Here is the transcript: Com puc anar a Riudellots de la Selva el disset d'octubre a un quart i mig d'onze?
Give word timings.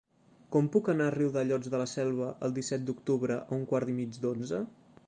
Com 0.53 0.69
puc 0.75 0.89
anar 0.93 1.09
a 1.09 1.13
Riudellots 1.15 1.73
de 1.75 1.83
la 1.83 1.87
Selva 1.93 2.33
el 2.49 2.57
disset 2.59 2.89
d'octubre 2.89 3.39
a 3.45 3.57
un 3.61 3.71
quart 3.75 3.95
i 3.97 4.01
mig 4.01 4.21
d'onze? 4.27 4.67